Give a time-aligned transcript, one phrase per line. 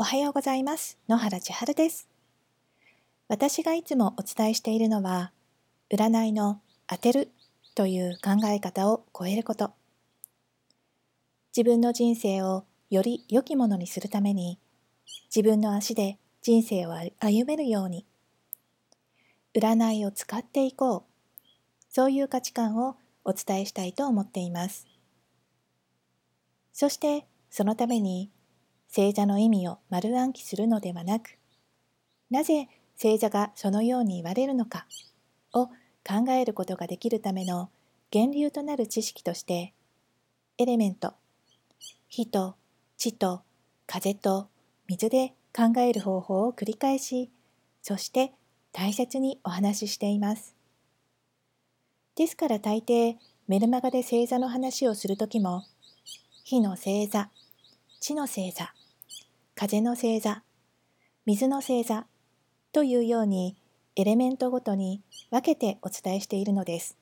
[0.00, 0.96] おはようございます。
[1.10, 2.08] 野原千春です。
[3.28, 5.30] 私がいつもお伝えしているのは
[5.90, 7.28] 占いの当てる
[7.74, 9.72] という考え方を超えること。
[11.54, 14.58] 自分の人生をより良きものにするために
[15.26, 18.06] 自分の足で人生を歩めるように
[19.54, 24.86] 占いを使っていこうそういう価値観をお伝えしたいと思っています。
[26.72, 28.30] そしてそのために
[28.94, 31.38] 星座の意味を丸暗記するのではなく
[32.30, 32.68] なぜ
[33.00, 34.86] 星座がそのように言われるのか
[35.52, 37.70] を考えることができるための
[38.12, 39.72] 源流となる知識として
[40.58, 41.14] エレメント
[42.08, 42.56] 火と
[42.96, 43.42] 地と
[43.86, 44.48] 風と
[44.88, 47.30] 水で考える方法を繰り返し
[47.82, 48.32] そして
[48.72, 50.54] 大切にお話ししています。
[52.16, 53.16] ですから大抵
[53.48, 55.64] メルマガで星座の話をするときも
[56.44, 57.30] 火の星座
[58.00, 58.72] 地の星座
[59.60, 60.42] 風の星座
[61.26, 62.06] 水の星座
[62.72, 63.58] というように
[63.94, 66.96] エレメントごとに分けてお伝えしているのです。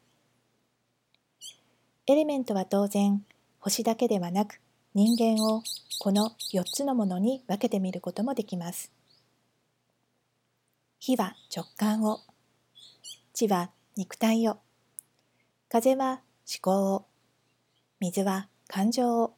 [2.09, 3.25] エレメントは当然
[3.61, 4.61] 星だけではなく
[4.93, 5.63] 人間を
[6.01, 8.91] この4つのものに分けてみることもできます。
[10.99, 12.19] 火は直感を、
[13.35, 14.59] 地は肉体を、
[15.69, 16.23] 風は
[16.53, 17.07] 思考を、
[18.01, 19.35] 水は感情を。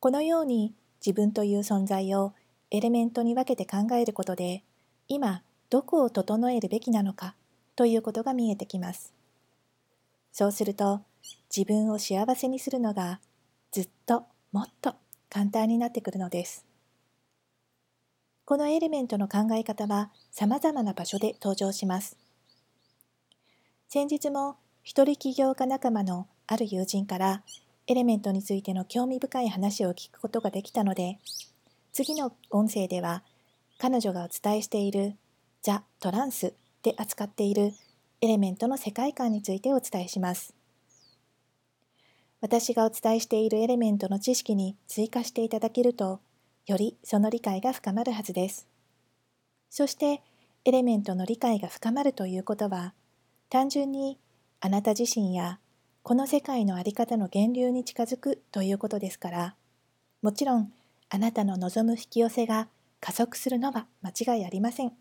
[0.00, 0.72] このように
[1.04, 2.32] 自分という存在を
[2.70, 4.62] エレメントに分けて考えることで
[5.08, 7.34] 今どこを整えるべきなのか
[7.76, 9.12] ということが見えてきます。
[10.32, 11.02] そうすると
[11.54, 13.20] 自分を幸せにするのが
[13.70, 14.94] ずっともっと
[15.30, 16.64] 簡単になってくるのです。
[18.44, 22.16] このエレメントの考え方は様々な場所で登場します。
[23.88, 27.42] 先日も一人起業家仲間のある友人から
[27.90, 31.18] エレメントについての興味深い話を聞くことができたので、
[31.90, 33.22] 次の音声では
[33.78, 35.16] 彼女がお伝えしている
[35.62, 37.72] ザ・トランスで扱っている
[38.20, 40.52] エレメントの世界観についてお伝えします。
[42.42, 46.20] 私がお伝えしているエレメントの知識に追加していただけると、
[46.66, 48.68] よりその理解が深まるはずです。
[49.70, 50.20] そして、
[50.66, 52.92] エレメントの理解が深まるということは、
[53.48, 54.18] 単純に
[54.60, 55.58] あなた自身や
[56.08, 59.54] この世界の在り方の源流に近づくということですから、
[60.22, 60.72] もちろん
[61.10, 62.66] あなたの望む引き寄せが
[62.98, 64.92] 加速するのは間違いありません。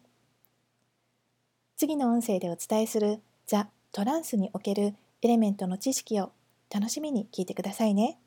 [1.78, 6.34] 次の音声でお伝えするザ・トランスにおけるエレメントの知識を
[6.70, 8.20] 楽しみに聞いてくださいね。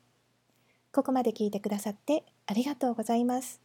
[0.91, 3.61] ここまで聞いてくださってありがとうございます。